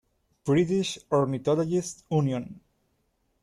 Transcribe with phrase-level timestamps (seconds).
[0.45, 2.59] British Ornithologists' Union.